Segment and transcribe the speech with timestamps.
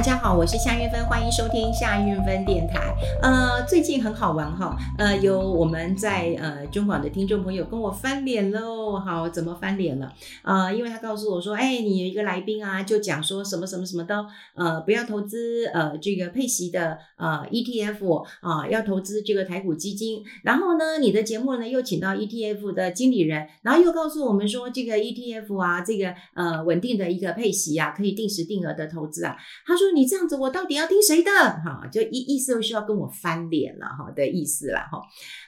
[0.00, 2.96] 大家好，我是夏韵芬，欢迎收听夏韵芬电台。
[3.20, 8.98] 呃，最近很好玩哈，呃，有我们在呃中广的听众朋友跟我翻脸喽。
[8.98, 10.10] 好，怎么翻脸了？
[10.42, 20.24] 呃，因为他告诉我说，哎，你有一个来宾啊，就讲说什么什么什么的，呃，不要投资呃这个配息的呃 ETF 啊，要投资这个台股基金。
[20.44, 29.36] 然后呢，你的节目呢又请到 ETF 的经理人，然后又告诉我们说，这个 ETF 啊，这个呃稳定的一个配息啊，可以定时定额的投资啊。
[29.66, 31.30] 他说：“你这样子，我到底要听谁的？
[31.30, 35.00] 哈，就意意思是要跟我翻脸了哈的意思了哈。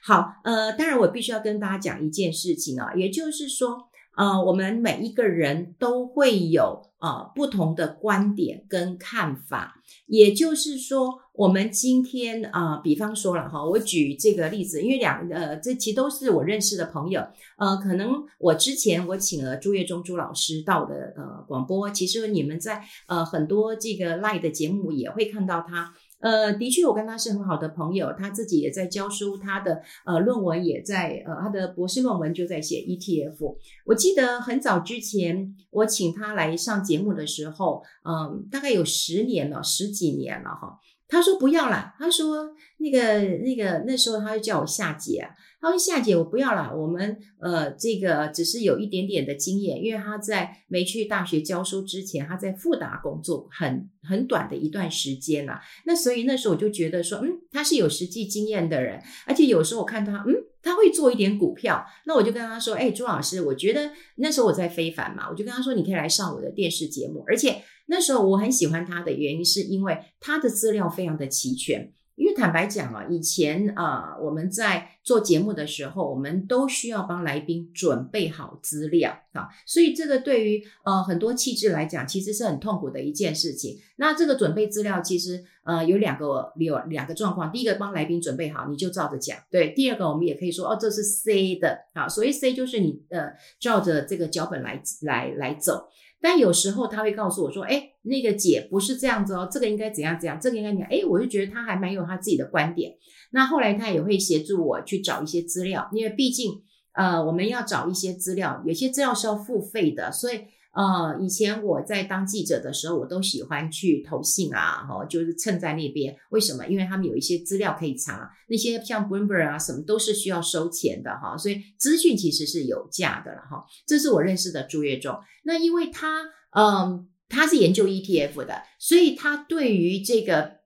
[0.03, 9.75] 好，呃，当然我必须要跟大家讲一件事情啊，也就是说，呃，我们每一个人都会有呃不同的观点跟看法，
[10.07, 17.27] 也就是说。”我们今天啊、比方说了哈，我举这个例子，因为两呃，这其实都是我认识的朋友，
[17.57, 25.95] 呃，可能我之前我请了朱月忠朱老师到的呃广播，其实你们在呃很多这个 Live 的节目也会看到他。
[26.23, 33.57] 呃，的确，我跟他是很好的朋友，他自己也在教书，他的呃论文也在呃他的博士论文就在写 ETF。
[33.85, 40.79] 我记得很早之前我请他来上节目的时候，嗯、大概有十年了，十几年了哈。
[41.09, 45.29] 他说不要了，他说那个那个那时候他就叫我夏姐啊，
[45.63, 55.63] 他说夏姐我不要了，我们呃这个只是有一点点的经验，因为他在没去大学教书之前，他在复达工作很很短的一段时间啦。
[55.87, 67.63] 那所以那时候我就觉得说，嗯，他是有实际经验的人，而且有时候我看他，嗯，他会做一点股票，那我就跟他说，哎，朱老师，我觉得那时候我在非凡嘛，我就跟他说，你可以来上我的电视节目，而且。
[67.87, 71.93] 那时候我很喜欢他的原因，是因为他的资料非常的齐全。
[72.23, 83.77] 因为坦白讲啊，以前啊我们在做节目的时候，我们都需要帮来宾准备好资料啊，所以这个对于呃很多气质来讲，其实是很痛苦的一件事情。
[83.97, 95.89] 那这个准备资料其实呃有两个有两个状况，第一个帮来宾准备好，你就照着讲，对；第二个我们也可以说哦，这是 C 的啊，所以 C 就是你呃照着这个脚本来来来走。
[96.23, 102.95] 但有时候他会告诉我说：“哎，那个姐不是这样子哦，这个应该怎样怎样，这个应该怎样。”哎，我就觉得他还蛮有他自己的观点。
[103.33, 106.63] 那后来他也会协助我去找一些资料，因为毕竟
[106.93, 110.41] 呃我们要找一些资料，有些资料是要付费的，所以。
[110.73, 116.17] 呃，以前我在当记者的时候，我都喜欢去投信啊，哈，就是蹭在那边。
[116.31, 116.67] 为什么？
[116.67, 123.65] 因为他们有一些资料可以查，那些像 Bloomberg 啊什么都是需要收钱的哈，所以资讯其实是有价的了哈。
[123.87, 125.15] 这是我认识的朱月忠。
[125.45, 126.23] 那因为他，
[126.57, 130.63] 嗯，他是研究 ETF 的，所以他对于这个。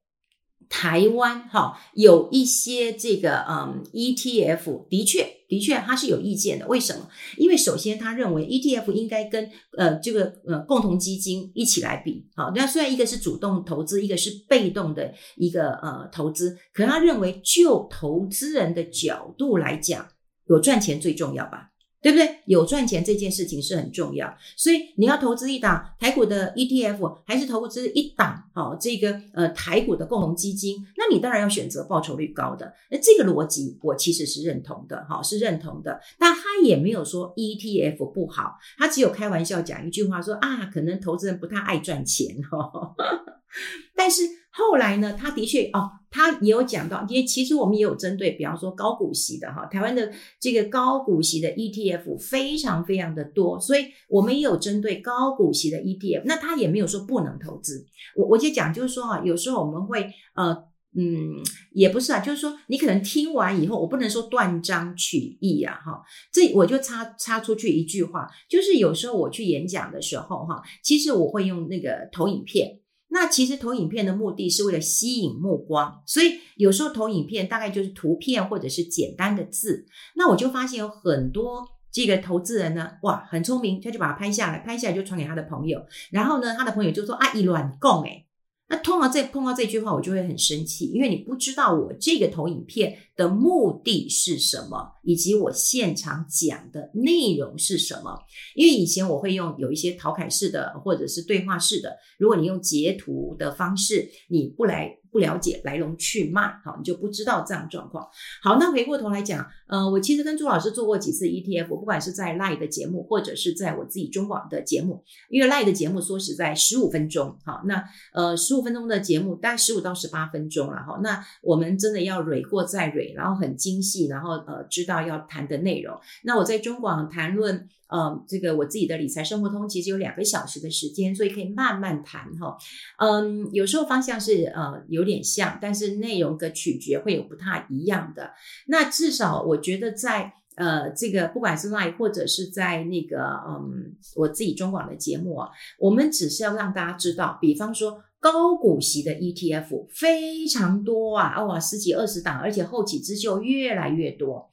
[0.68, 6.66] 台湾哈有一些这个嗯 ETF，的确的确他是有意见的。
[6.66, 7.08] 为什么？
[7.36, 12.26] 因为首先他认为 ETF 应该跟呃这个呃共同基金一起来比。
[12.34, 20.08] 好，那虽然一个是主动投资，一个是被动的一个呃投资，可是他认为就投资人的角度来讲，
[20.48, 21.70] 有赚钱最重要吧。
[22.06, 22.38] 对不对？
[22.46, 30.86] 有赚钱这件事情是很重要，所以你要投资一档台股的 ETF，还是投资一档哦这个呃台股的共同基金？
[30.96, 32.72] 那你当然要选择报酬率高的。
[32.92, 36.00] 那这个逻辑我其实是认同的，哈，是认同的。
[36.16, 42.94] 但他也没有说 ETF 不好，他只有开玩笑讲一句话说啊，可能投资人不太爱赚钱哈。
[43.96, 44.22] 但是
[44.56, 45.90] 后来呢，他的确哦。
[46.08, 56.22] 他也有讲到，因为其实我们也有针对，比方说高股息的哈，台湾的这个高股息的 ETF 非常非常的多，所以我们也有针对高股息的 ETF。
[56.24, 57.84] 那他也没有说不能投资。
[58.14, 60.56] 我我就讲就是说啊，有时候我们会呃
[60.96, 61.34] 嗯，
[61.72, 66.02] 也不是啊，就是说你可能听完以后，我不能说断章取义啊哈。
[66.32, 72.80] 这我就插插出去一句话，就是有时候我去演讲的时候哈，其实我会用那个投影片。
[73.08, 79.86] 那其实投影片的目的是为了吸引目光，所以有时候投影片大概就是图片或者是简单的字。
[80.16, 85.80] 那我就发现有很多这个投资人呢，哇，很聪明，他就把它拍下来，拍下来就传给他的朋友，
[86.10, 88.25] 然后呢，他的朋友就说啊，一乱供哎。
[88.68, 98.18] 那通常这碰到这句话，我就会很生气，因为你不知道我这个投影片的目的是什么，以及我现场讲的内容是什么。
[98.54, 104.98] 因为以前我会用有一些陶凯式的或者是对话式的，如果你用截图的方式，你不来。
[105.16, 108.06] 不了解来龙去脉，好，你就不知道这样状况。
[108.42, 117.82] 好，那回过头来讲，呃，我其实跟朱老师做过几次 ETF，不管是在 Live 的节目，或者是在我自己中广的节目，因为 Live 的节目说实在十五分钟，好，那
[118.12, 125.98] 呃十五分钟的节目大概十五到十八分钟了，哈，那我们真的要蕊过再蕊，然后很精细，然后呃知道要谈的内容。
[126.24, 127.66] 那我在中广谈论。
[127.88, 132.58] 呃，这个我自己的理财生活通其实有两个小时的时间，所以可以慢慢谈哈。
[132.98, 138.32] 嗯，有时候方向是呃有有点像，但是内容的取决会有不太一样的。
[138.66, 145.48] 那至少我觉得在呃这个不管是 Live 或者是在那个嗯我自己中广的节目啊，
[145.78, 154.50] 我们只是要让大家知道，比方说高股息的 ETF 非常多啊，哇十几二十档，而且后起之秀越来越多。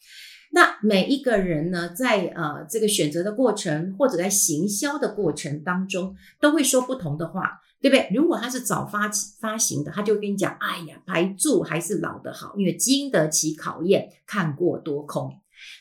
[0.56, 8.08] 那每一个人呢，在呃这个选择的过程，或者在行销的过程当中，都会说不同的话，对不对？
[8.14, 15.34] 如果他是早发起发行的，他就跟你讲，哎呀，白住还是老的好，因为经得起考验，看过多空。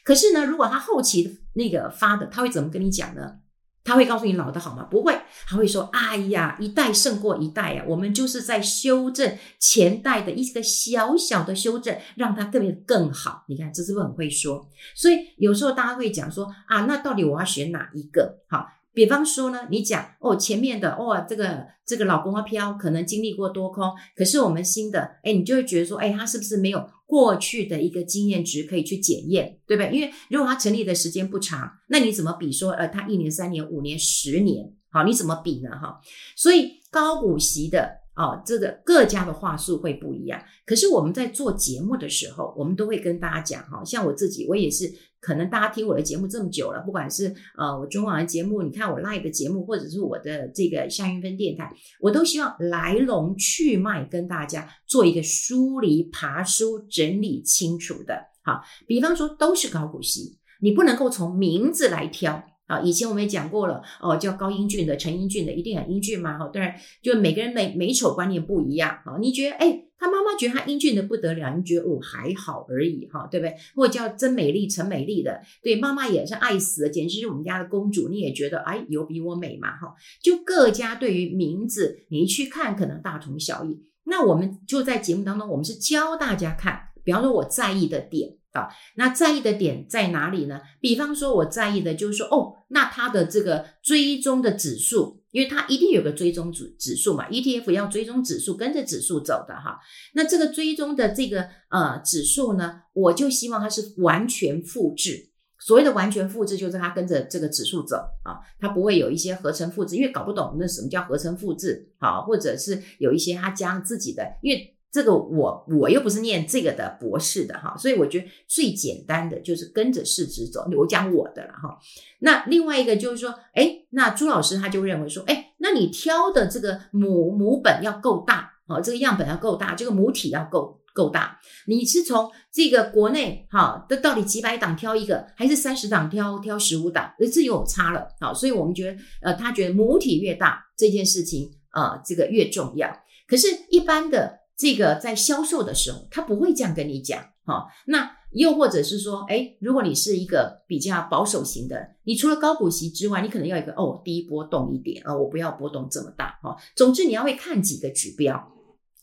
[0.02, 3.40] 可是呢，如果他后期那个发的，他会怎么跟你讲呢？
[3.84, 4.84] 他会告诉你老的好吗？
[4.90, 14.68] 不会，他会说：“哎呀，一代胜过一代呀，我们就是在修正前代的一个小小的修正，让它更更好。”你看，这是不是很会说？
[14.94, 18.66] 所以有时候大家会讲说：“啊，那到底我要选哪一个？”好。
[18.94, 29.90] 比方说呢，你讲哦，前面的哦，这个这个老公啊飘可能经历过多空，可是我们新的，哎，你就会觉得说，哎，他是不是没有过去的一个经验值可以去检验，对不对？
[29.92, 35.70] 因为如果他成立的时间不长，那你怎么比说，呃，他一年、三年、五年、十年，好，你怎么比呢？
[35.70, 36.00] 哈，
[36.36, 38.01] 所以高股息的。
[38.14, 40.38] 哦，这个各家的话术会不一样。
[40.66, 44.84] 可是我们在做节目的时候，我们都会跟大家讲，哈，像我自己，我也是，
[45.18, 58.14] 可能大家听我的节目这么久了，不管是呃我中广的节目，你看我 Live 的节目，或者是我的这个夏云芬电台，我都希望来龙去脉跟大家做一个梳理、爬梳、整理清楚的。
[58.44, 62.44] 好，比方说都是高股息，你不能够从名字来挑。
[62.66, 66.38] 啊，以前我们也讲过了，哦，叫高英俊的、陈英俊的，一定很英俊嘛？
[66.38, 73.54] 哈，当然，就每个人美美丑观念不一样，哈，你觉得，哎，他妈妈觉得他英俊的不得了，你觉得哦还好而已，哈，对不对？
[73.74, 83.82] 或者叫真美丽、陈美丽的，对，妈妈也是爱死了，简直是我们家的公主，你也觉得，哎，有比我美嘛，哈，就各家对于名字，你去看可能大同小异。
[84.04, 88.36] 那我们就在节目当中，我们是教大家看，比方说我在意的点。
[88.52, 90.60] 啊，那在意的点在哪里呢？
[90.78, 99.78] 比方说，我在意的就是说，哦，那它的这个追踪的指数，因为它一定有个追踪指指数嘛，ETF 要追踪指数，跟着指数走的哈。
[100.14, 105.30] 那这个追踪的这个呃指数呢，我就希望它是完全复制。
[105.58, 114.76] 所谓的完全复制，就是它跟着这个指数走啊，它不会有一些合成复制，因为搞不懂那什么叫合成复制啊，或者是有一些它加自己的，因为。
[114.92, 120.68] 这个我我又不是念这个的博士的哈，所以我觉得最简单的就是跟着市值走。
[120.76, 121.78] 我讲我的了哈。
[122.18, 131.40] 那另外一个就是说，哎，那朱老师他就认为说，哎，那你挑的这个母母本要够大啊，这个样本要够大，这个母体要够够大。
[131.66, 137.14] 你是从这个国内哈的到底几百档挑一个，还是三十档挑挑十五档？
[137.32, 138.34] 这有差了啊。
[138.34, 142.94] 所以我们觉得，呃，他觉得母体越大这件事情啊，这个越重要。
[143.26, 144.41] 可是，一般的。
[144.62, 147.66] 这个在销售的时候，他不会这样跟你讲，哈。
[147.86, 156.56] 那又或者是说，哎，如果你是一个比较保守型的，你除了高股息之外，你可能要一个哦低波动一点啊，我不要波动这么大，哈。
[156.76, 158.52] 总之你要会看几个指标，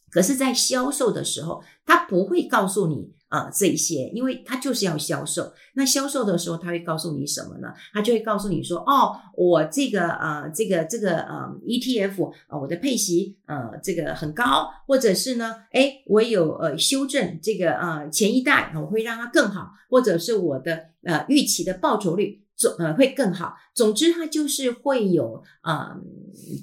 [0.10, 3.19] 可是，在销售的时候，他不会告诉你。
[3.30, 5.54] 啊、呃，这一些，因为他就是要销售。
[5.76, 7.72] 那销售的时候，他会告诉你什么呢？
[7.94, 23.54] 他就会告诉你说，哦，我这个呃，这个这个呃，ETF 啊、我的配息呃，这个很高，或者是呢，诶，我有呃修正这个呃前一代，我会让它更好，或者是我的呃预期的报酬率总呃会更好。
[23.76, 26.02] 总之，它就是会有啊、呃，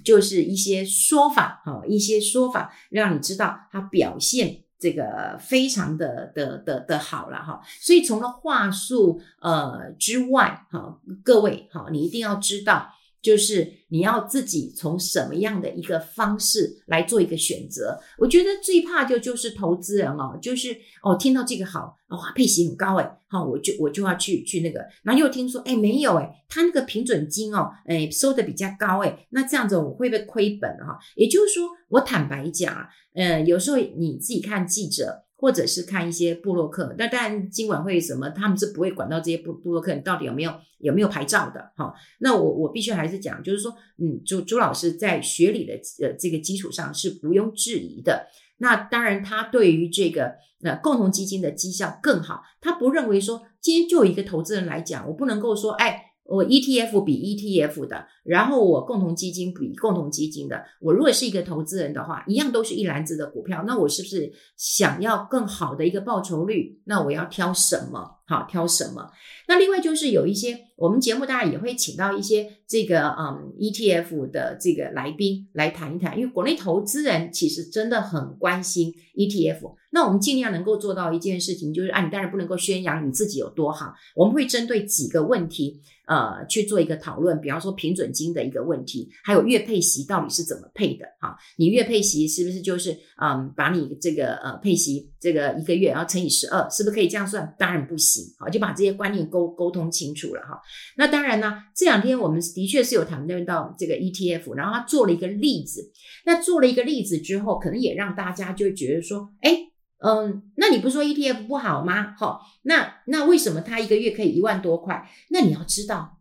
[0.05, 4.66] 就是一些说法哈、一些说法让你知道它表现。
[4.79, 12.93] 这个非常的的的的好了哈，所以除了话术呃之外哈，各位哈，你一定要知道。
[13.27, 17.99] 就是你要自己从什么样的一个方式来做一个选择？
[18.19, 20.71] 我觉得最怕就就是投资人哦，就是
[21.03, 30.97] 哦听到这个好哇，配息很高诶，好我就我就要去去那个，然后又听说诶没有诶，他那个平准金哦诶收的比较高诶，那这样子我会不会亏本哈？
[31.17, 35.26] 也就是说，我坦白讲啊，呃有时候你自己看记者。
[35.37, 41.95] 或者是看一些布洛克，那当然金管会什么，他们是不会管到这些布布洛克你到底有没有有没有牌照的哈。
[42.21, 48.29] 那我我必须还是讲，就是说，嗯，朱朱老师在学理的呃这个基础上是毋庸置疑的。
[48.59, 52.43] 那当然他对于这个呃共同基金的绩效更好。
[52.61, 56.05] 他不认为说今天就一个投资人来讲，我不能够说哎。
[56.29, 60.65] 我 ETF 比 ETF 的，然后我共同基金比共同基金的。
[60.81, 66.81] 我如果是一个投资人的话，一样都是一篮子的股票，那我是不是想要更好的一个报酬率？
[66.85, 68.16] 那我要挑什么？
[68.27, 69.11] 好，挑什么？
[69.49, 79.77] 那另外就是有一些我们节目当然也会请到一些这个嗯 ETF 的这个来宾来谈一谈，因为国内投资人其实真的很关心 ETF。
[79.93, 85.81] 那我们尽量能够做到一件事情，就是啊，你当然不能够宣扬你自己有多好，我们会针对几个问题。
[86.07, 91.05] 呃，去做一个讨论，比方说平准金的一个问题，还有月配息到底是怎么配的？
[91.21, 97.53] 哈，你月配息是不是就是嗯，把你这个呃配息这个一个月然后乘以十二，是不是可以这样算？
[97.59, 100.61] 当然不行，好，就把这些观念沟沟通清楚了哈。
[100.97, 105.91] 那当然呢，这两天我们的确是有谈论到这个 ETF，然后他做了一个例子，
[106.25, 109.65] 那做了一个例子之后，可能也让大家就觉得说，哎。
[109.99, 112.15] 嗯，那你不说 ETF 不好吗？
[112.19, 115.09] 好，那那为什么他一个月可以一万多块？
[115.31, 116.19] 那你要知道，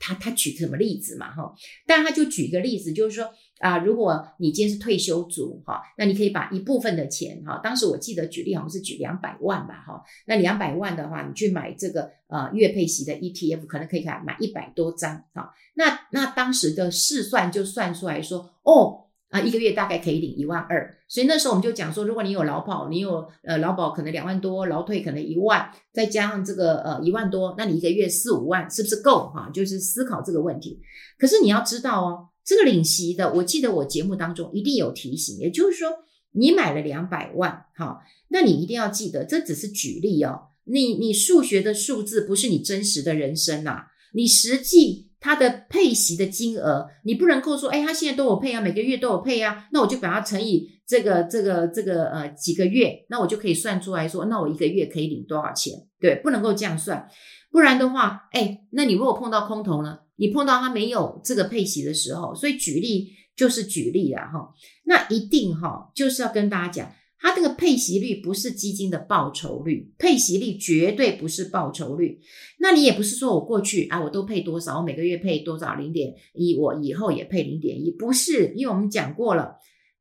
[0.00, 1.30] 他他举什么例子嘛？
[1.30, 1.52] 哈，
[1.86, 19.04] 但他就举一个例子，就是说啊，如果你今天是退休族，哈，那你可以把一部分的钱，哈，当时我记得举例好像是举两百万吧，哈，那两百万的话，你去买这个呃月配息的 ETF，可能可以买买一百多张，哈，那那当时的试算就算出来说，哦。
[19.30, 29.50] 啊，一个月大概可以领一万二，所以那时候我们就讲说，如果你有劳保，你有呃劳保可能两万多，劳退可能一万，再加上这个呃一万多，那你一个月四五万是不是够哈？
[29.52, 30.80] 就是思考这个问题。
[31.18, 35.90] 可是你要知道哦，这个领息的，我记得我节目当中一定有提醒，也就是说
[36.32, 45.06] 你买了两百万，哈，那你一定要记得，这只是举例哦，你你数学的数字不是你真实的人生呐、你实际。
[45.20, 55.74] 它的配息的金额，你不能够说，哎，他现在都有配啊，每个月都有配啊，那我就把它乘以这个这个这个呃几个月，那我就可以算出来说，那我一个月可以领多少钱？
[56.00, 57.08] 对，不能够这样算，
[57.50, 59.98] 不然的话，哎，那你如果碰到空头呢？
[60.18, 64.52] 你碰到它没有这个配息的时候，所以举例就是举例啊，哈，
[64.84, 66.92] 那一定哈，就是要跟大家讲。
[67.20, 72.20] 它这个配息率不是基金的报酬率，配息率绝对不是报酬率。
[72.60, 79.56] 那你也不是说我过去啊，我都配多少，我每个月配多少零点一，我以后也配零点一，不是，因为我们讲过了，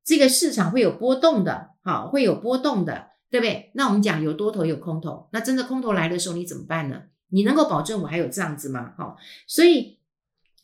[0.05, 3.71] 这个市场会有波动的，好，会有波动的，对不对？
[3.73, 7.01] 那我们讲有多头有空头，那真的空头来的时候你怎么办呢？
[7.29, 8.93] 你能够保证我还有这样子吗？
[8.95, 9.96] 好，所以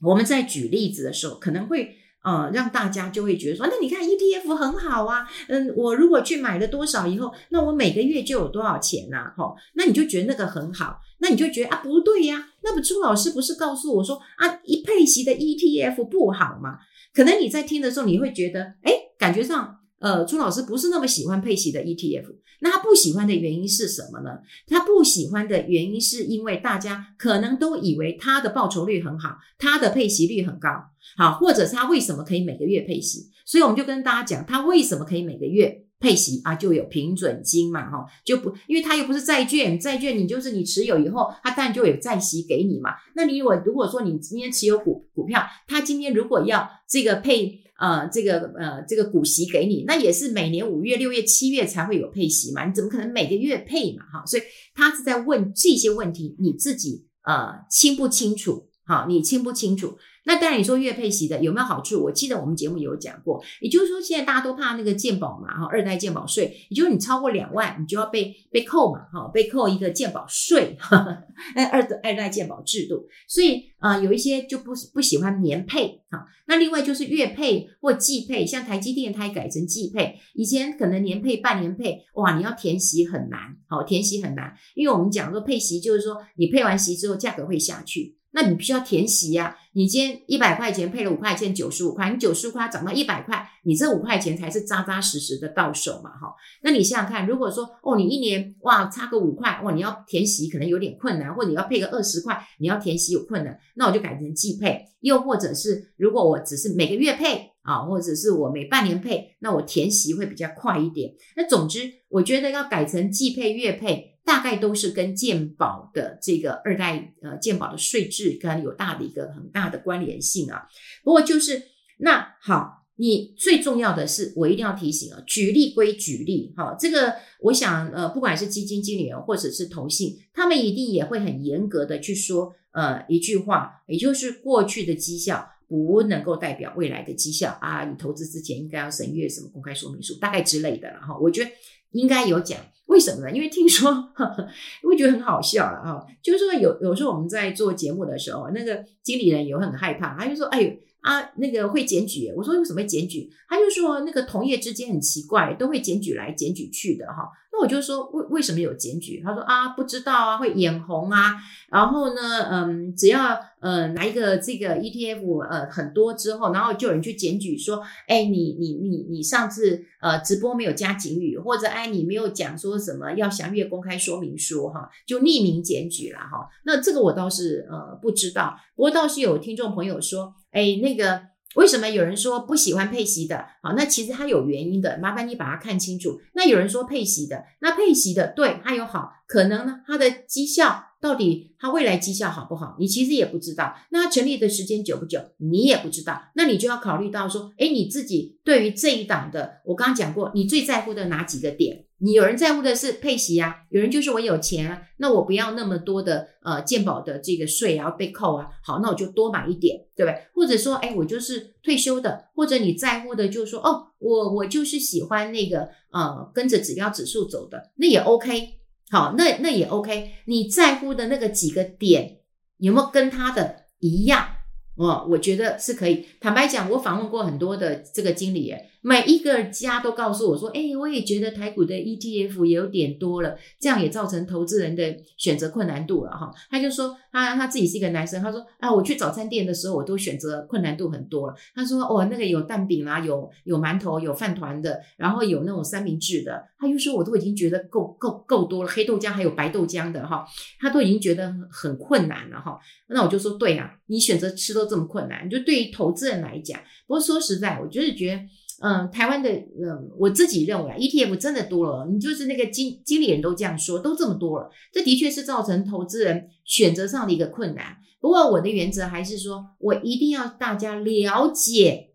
[0.03, 1.98] 我们在举例子的时候可能会。
[2.24, 9.33] 呃，让大家就会觉得说，那你看 ETF 很好啊，嗯，我如果去买了多少以后，那我每个月就有多少钱呐、啊？
[9.38, 16.77] 吼，那你就觉得那个很好，那你就觉得啊，不对呀、那不朱老师不是告诉我说啊，一配息的 ETF 不好吗？
[17.13, 22.25] 可能你在听的时候，你会觉得，哎，感觉上，呃，朱老师不是那么喜欢配息的 ETF。
[22.60, 24.31] 那他不喜欢的原因是什么呢？
[24.67, 30.69] 他不喜欢的原因是因为大家可能都以为他的报酬率很好，他的配息率很高，
[31.15, 33.29] 好，或者是他为什么可以每个月配息？
[33.45, 36.53] 所以我们就跟大家讲，他为什么可以每个月配息啊？
[36.55, 42.91] 就有平准金嘛，哈，就不，因为他又不是债券，债券你就是你持有以后，他当然就有债息给你嘛。
[43.15, 47.62] 那你如果如果说你今天持有股股票，他今天如果要这个配。
[47.83, 52.65] 呃，这个呃，这个股息给你，那也是每年五月、六月、七月才会有配息嘛？
[52.65, 54.05] 你怎么可能每个月配嘛？
[54.05, 58.69] 哈，所以他是在问这些问题，你自己呃清不清楚？
[58.85, 59.97] 好，你清不清楚？
[60.25, 62.01] 那当然，你说月配息的有没有好处？
[62.03, 70.77] 我记得我们节目有讲过，也就是说，现在大家都怕那个健保嘛，哈，二代健保税，也就是你超过两万，你就要被被扣嘛，哈，被扣一个健保税，
[71.55, 88.15] 那二二代健保制度，所以啊、有一些就不不喜欢年配，哈，那另外就是月配或季配，像台积电它也改成季配，以前可能年配、半年配，哇，你要填息很难，好，填息很难，因为我们讲说配息就是说你配完息之后价格会下去。
[88.33, 96.33] 那你必须要填息呀、你今天一百块钱配了五块钱，九十五块，你九十五块涨到一百块，你这五块钱才是扎扎实实的到手嘛，哈。
[96.63, 111.13] 那你想想看，如果说哦，你一年哇差个五块，哇，你要填息可能有点困难，或者你要配个二十块，你要填息有困难，那我就改成季配，又或者是如果我只是每个月配啊，或者是我每半年配，那我填息会比较快一点。
[111.37, 114.12] 那总之，我觉得要改成季配、月配。
[114.25, 120.67] 大概都是跟健保的这个二代呃健保的税制跟有大的一个很大的关联性啊。
[121.03, 121.61] 不过就是
[121.99, 135.49] 那好，你最重要的是，我一定要提醒啊，举例归举例，哈，这个我想呃，不管是基金经理人或者是投信，他们一定也会很严格的去说呃一句话，也就是过去的绩效。
[135.65, 137.83] 不能够代表未来的绩效啊。
[137.83, 141.17] 你投资之前应该要审阅什么公开说明书，大概之类的了哈。
[141.17, 141.49] 我觉得
[141.93, 143.31] 应该有讲，为什么呢？
[143.31, 144.47] 因为听说，呵呵
[144.83, 146.05] 我觉得很好笑了哈。
[146.21, 150.71] 就是说有有时候我们在做节目的时候，那个经理人有很害怕，他就说：“哎呦。”
[151.03, 153.29] 啊，那个会检举，我说为什么检举？
[153.49, 157.27] 他就说那个同业之间很奇怪，都会检举来检举去的哈。
[157.53, 159.22] 那我就说为为什么有检举？
[159.24, 161.36] 他说啊，不知道啊，会眼红啊。
[161.69, 176.50] 然后呢，嗯，只要呃拿一个这个 ETF 呃很多之后，然后就有人去检举说，哎，你你你你上次呃直播没有加警语，或者哎你没有讲说什么要详阅公开说明书哈，就匿名检举了哈。
[176.65, 180.33] 那这个我倒是呃不知道，不过倒是有听众朋友说。
[180.53, 181.19] 哎，那个
[181.55, 183.45] 为什么有人说不喜欢配息的？
[183.62, 186.19] 好，那其实它有原因的，麻烦你把它看清楚。
[186.33, 193.75] 那有人说配息的，那配息的对它有好，可能呢，它的绩效到底它未来绩效好不好，你其实也不知道。
[193.91, 196.24] 那它成立的时间久不久，你也不知道。
[196.36, 201.86] 那你就要考虑到说，哎，你自己对于这一档的，我刚刚讲过，你最在乎的哪几个点？
[202.03, 210.22] 你有人在乎的是配息啊，有人就是我有钱啊，那我不要那么多的呃健保的这个税然后被扣啊，好，那我就多买一点，对不对？
[210.33, 218.60] 或者说，哎，我就是退休的，或者你在乎的就是说，哦，我我就是喜欢那个呃跟着指标指数走的，那也 OK，
[218.91, 222.19] 好，那那也 OK，你在乎的那个几个点
[222.57, 224.27] 有没有跟他的一样？
[224.75, 226.05] 哦，我觉得是可以。
[226.19, 228.72] 坦白讲，我访问过很多的这个经理耶。
[228.85, 250.25] 每一个家都告诉我说：“哎，我也觉得台股的 ETF 有点多了，这样也造成投资人的选择困难度了哈。”他就说：“他他自己是一个男生，他说啊，我去早餐店的时候，我都选择困难度很多了。”他说：“哦，那个有蛋饼啦，有有馒头，有饭团的，然后有那种三明治的。”他就说：“我都已经觉得够够够多了，黑豆浆还有白豆浆的哈，
[250.59, 252.59] 他都已经觉得很困难了哈。”
[252.89, 258.21] 那我就说：“对啊，你选择吃都这么困难，就对于投资人来讲，不过说实在，我就是觉得。”
[258.62, 267.77] 嗯，台湾的嗯，我自己认为啊，ETF 真的多了，你就是那个经经理人都这样说，都这么多了，这的确是造成投资人选择上的一个困难。
[268.00, 271.91] 不过我的原则还是说，我一定要大家了解，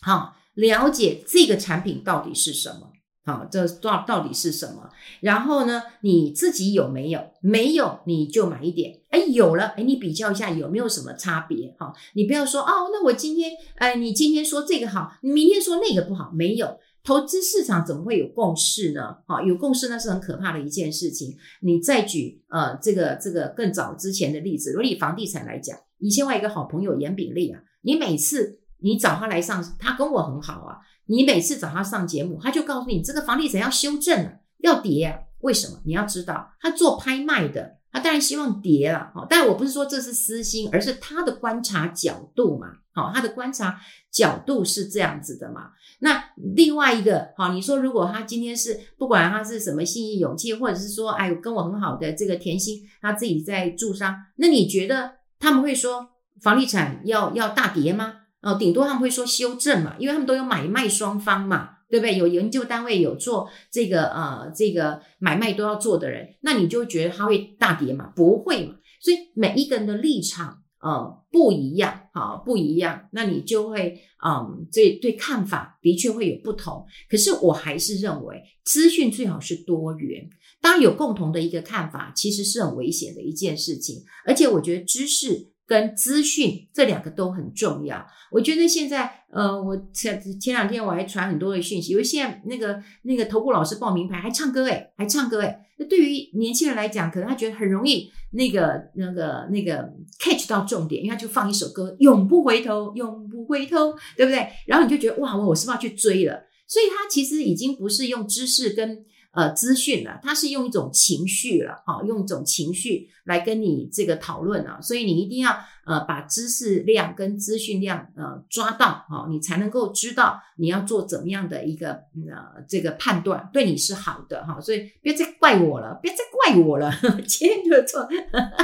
[0.00, 2.92] 好，了解这个产品到底是什么。
[3.28, 4.88] 好，这到到底是什么？
[5.20, 7.20] 然后呢，你自己有没有？
[7.42, 8.98] 没有，你就买一点。
[9.10, 11.76] 哎，有了，哎，你比较一下有没有什么差别？
[11.78, 16.30] 哈，你不要说哦，那我今天，哎，你今天说这个好，你明天说那个不好。
[16.32, 19.18] 没有，投资市场怎么会有共识呢？
[19.26, 21.36] 哈，有共识那是很可怕的一件事情。
[21.60, 30.78] 你再举呃这个这个更早之前的例子，如果以房地产来讲，以前我一个好朋友严炳立啊，你每次你找他来上，他跟我很好啊。
[31.06, 35.18] 你每次找他上节目，他就告诉你这个房地产要修正了，要跌啊？
[35.40, 35.80] 为什么？
[35.84, 39.10] 你要知道，他做拍卖的，他当然希望跌了。
[39.14, 42.68] 好，但我不是说这是私心，而是他的观察角度嘛。
[42.92, 45.70] 好，他的观察角度是这样子的嘛。
[46.00, 56.08] 那另外一个，好，你说如果他今天是不管他是什么信义勇气，或者是说，哎，跟我很好的这个甜心，他自己在驻商，那你觉得他们会说
[56.42, 58.14] 房地产要要大跌吗？
[58.40, 62.16] 哦，顶多他们会说修正嘛，因为他们都有买卖双方嘛，对不对？
[62.16, 68.12] 有研究单位有做这个呃这个买卖都要做的人，那你就觉得它会大跌嘛？
[68.14, 68.76] 不会嘛？
[69.02, 76.86] 所以每一个人的立场呃不一样，好、哦、不一样，那你就会嗯这对看法的确会有不同。
[77.10, 80.30] 可是我还是认为资讯最好是多元，
[80.62, 84.04] 当然有共同的一个看法，其实是很危险的一件事情。
[84.24, 85.50] 而且我觉得知识。
[85.68, 88.04] 跟资讯这两个都很重要。
[88.32, 95.58] 我觉得现在，呃，我前前两天我还传很多的讯息，因为现在那个那个投顾老师报名牌还唱歌诶，还唱歌诶。
[95.78, 104.48] 那对于年轻人来讲，可能他觉得很容易那个那个那个 catch 到重点，因为他就放一首歌，永不回头，永不回头，对不对？
[104.66, 106.44] 然后你就觉得哇，我我是不是要去追了？
[106.66, 109.04] 所以他其实已经不是用知识跟。
[109.32, 126.90] 呃，资讯了，他是用一种情绪了，哈，用一种情绪来跟你这个讨论啊，所以你一定要呃把知识量跟资讯量呃抓到，哈，你才能够知道你要做怎么样的一个呃这个判断，对你是好的哈，所以别再怪我了，别再怪我了，
[127.28, 128.08] 今天就错，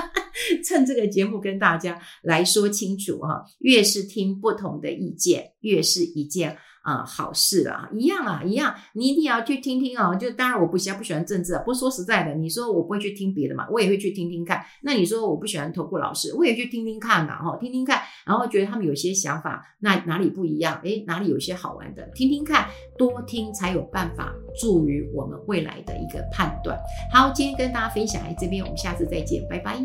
[0.65, 6.57] 趁这个节目跟大家来说清楚哈，越是听不同的意见，越是一件。
[6.85, 10.15] 啊、好事啊，一样啊，一样，你一定要去听听哦。
[10.15, 14.63] 就当然我不喜欢不喜欢政治啊，不过说实在的，你说我不会去听别的嘛，我也会去听听看。
[14.83, 20.79] 那你说我不喜欢投顾老师，我也去听听看呐，哈，听听看，然后觉得他们有些想法，那哪里不一样？
[20.85, 22.07] 诶，哪里有些好玩的？
[22.15, 22.69] 听听看，
[22.99, 26.79] 多听才有办法助于我们未来的一个判断。
[27.11, 29.79] 好，今天跟大家分享在这边，我们下次再见，拜拜。